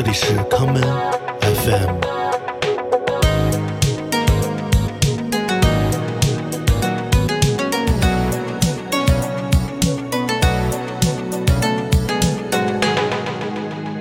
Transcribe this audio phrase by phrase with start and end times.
[0.00, 0.80] 这里是康门
[1.40, 1.98] FM。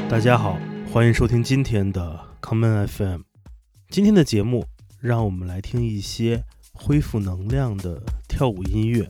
[0.07, 0.59] 大家好，
[0.93, 3.21] 欢迎收听今天的康门 FM。
[3.89, 4.67] 今天的节目，
[4.99, 6.43] 让我们来听一些
[6.73, 9.09] 恢复能量的跳舞音乐，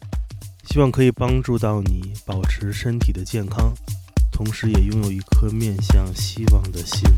[0.64, 3.74] 希望可以帮助到你保持身体的健康，
[4.38, 7.10] 同时也拥有一颗面向希望的心。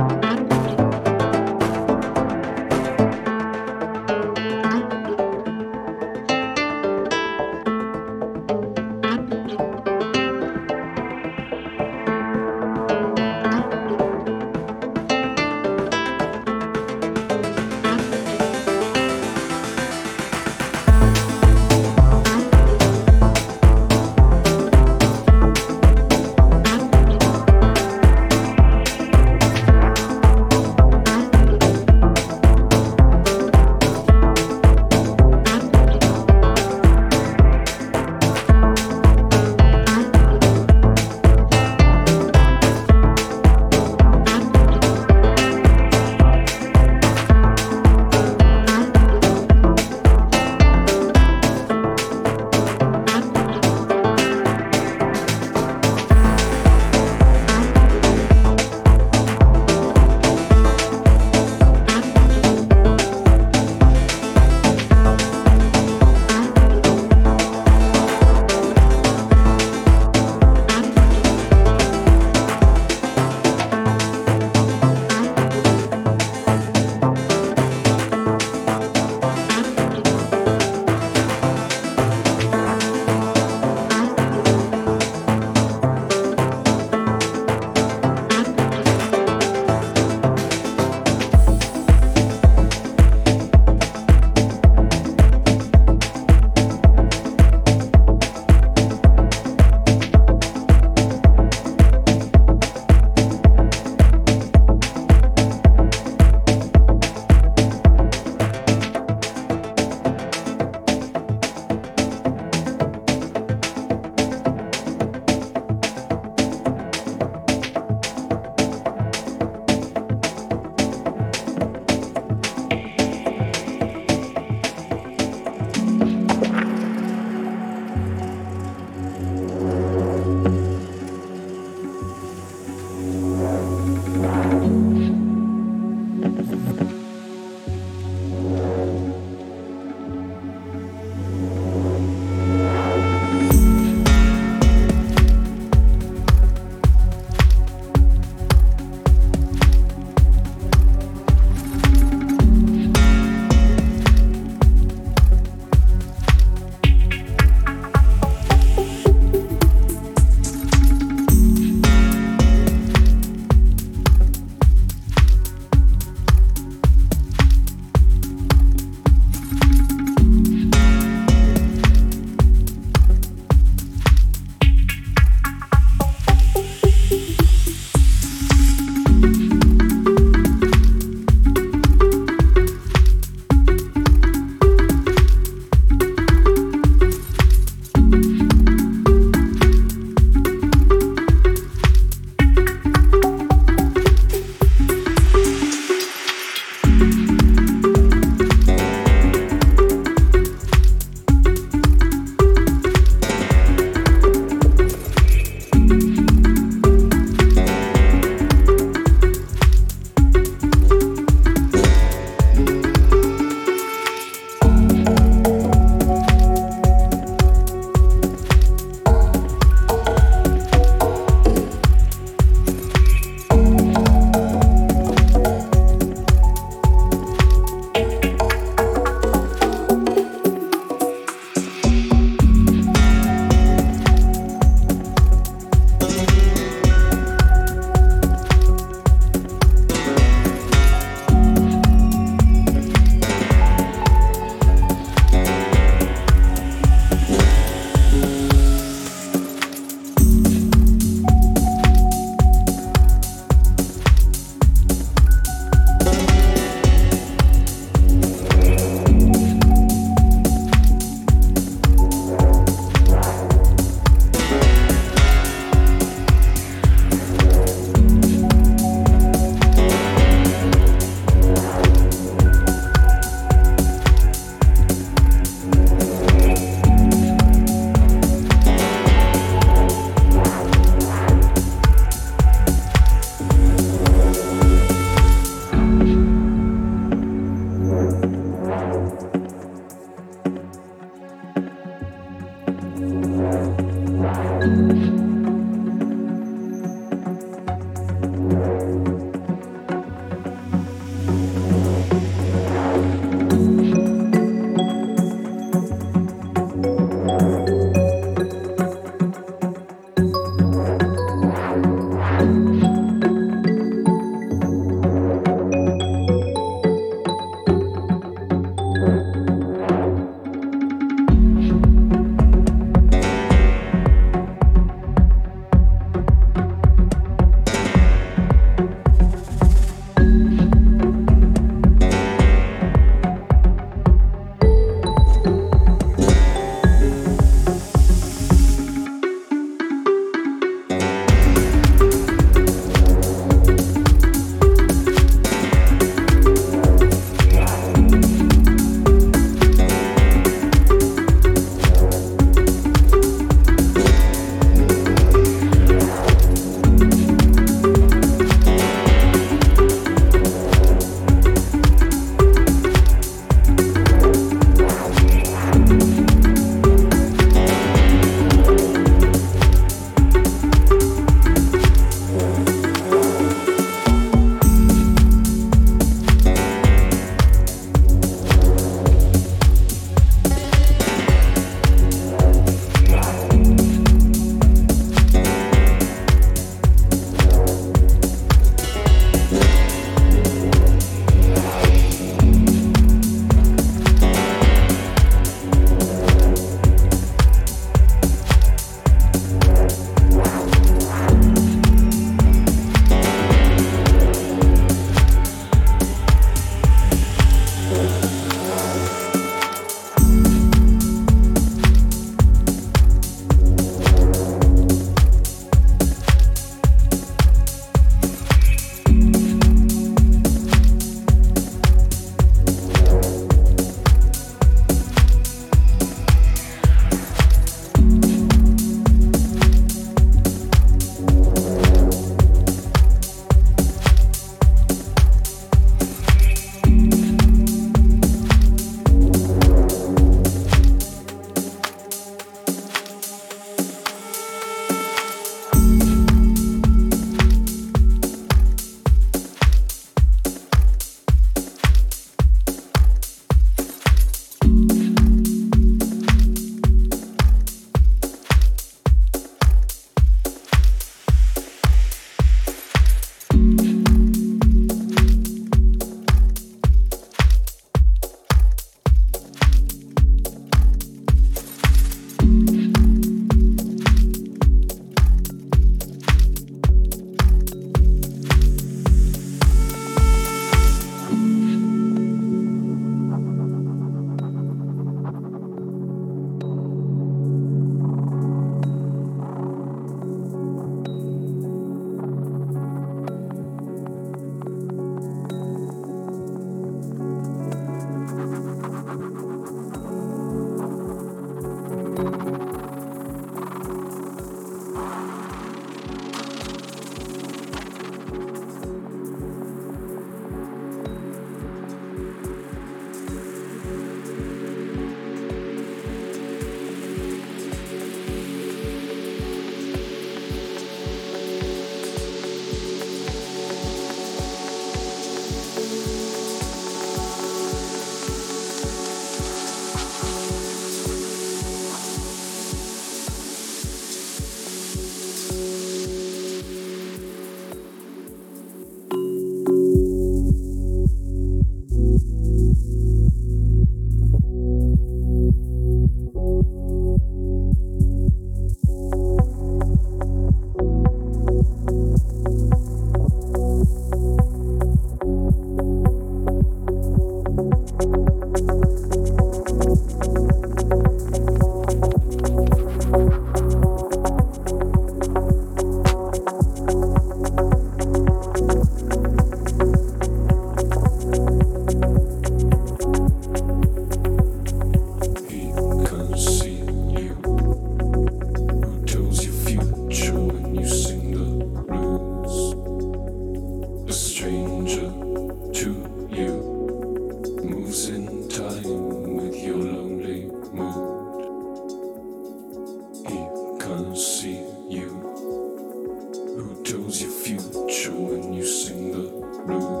[599.67, 600.00] me.